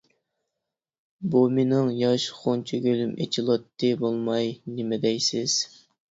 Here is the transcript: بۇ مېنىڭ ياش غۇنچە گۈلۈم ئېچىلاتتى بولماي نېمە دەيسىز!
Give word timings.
بۇ 1.33 1.41
مېنىڭ 1.57 1.91
ياش 1.97 2.23
غۇنچە 2.37 2.79
گۈلۈم 2.85 3.11
ئېچىلاتتى 3.25 3.91
بولماي 4.05 4.49
نېمە 4.79 4.99
دەيسىز! 5.05 5.59